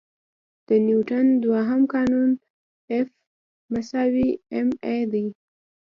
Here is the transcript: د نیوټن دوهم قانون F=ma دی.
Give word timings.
د 0.67 0.69
نیوټن 0.85 1.25
دوهم 1.43 1.81
قانون 1.93 2.29
F=ma 3.05 5.03
دی. 5.11 5.25